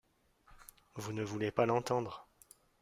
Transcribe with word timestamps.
Vous 0.95 1.13
ne 1.13 1.21
voulez 1.23 1.51
pas 1.51 1.67
l’entendre. 1.67 2.27